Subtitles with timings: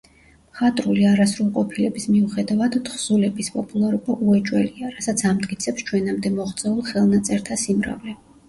[0.51, 8.21] მხატვრული არასრულყოფილების მიუხედავად, თხზულების პოპულარობა უეჭველია, რასაც ამტკიცებს ჩვენამდე მოღწეულ ხელნაწერთა სიმრავლე.